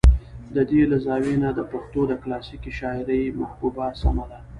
[0.55, 4.39] د دې له زاويې نه د پښتو د کلاسيکې شاعرۍ محبوبه سمه ده